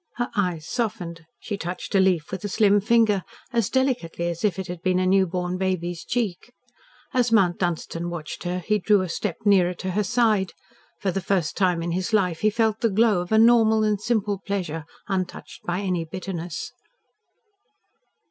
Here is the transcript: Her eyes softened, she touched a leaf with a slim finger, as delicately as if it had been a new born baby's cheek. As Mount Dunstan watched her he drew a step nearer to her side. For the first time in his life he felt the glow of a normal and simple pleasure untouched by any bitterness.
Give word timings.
Her 0.15 0.31
eyes 0.35 0.65
softened, 0.67 1.27
she 1.39 1.59
touched 1.59 1.93
a 1.93 1.99
leaf 1.99 2.31
with 2.31 2.43
a 2.43 2.47
slim 2.49 2.81
finger, 2.81 3.23
as 3.53 3.69
delicately 3.69 4.29
as 4.29 4.43
if 4.43 4.57
it 4.57 4.65
had 4.65 4.81
been 4.81 4.97
a 4.97 5.05
new 5.05 5.27
born 5.27 5.59
baby's 5.59 6.03
cheek. 6.03 6.51
As 7.13 7.31
Mount 7.31 7.59
Dunstan 7.59 8.09
watched 8.09 8.43
her 8.43 8.57
he 8.65 8.79
drew 8.79 9.03
a 9.03 9.07
step 9.09 9.37
nearer 9.45 9.75
to 9.75 9.91
her 9.91 10.03
side. 10.03 10.53
For 11.01 11.11
the 11.11 11.21
first 11.21 11.55
time 11.55 11.83
in 11.83 11.91
his 11.91 12.13
life 12.13 12.39
he 12.39 12.49
felt 12.49 12.79
the 12.81 12.89
glow 12.89 13.21
of 13.21 13.31
a 13.31 13.37
normal 13.37 13.83
and 13.83 14.01
simple 14.01 14.39
pleasure 14.43 14.85
untouched 15.07 15.61
by 15.67 15.81
any 15.81 16.03
bitterness. 16.03 16.71